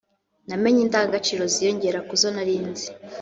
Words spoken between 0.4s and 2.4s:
namenye indangagaciro ziyongera kuzo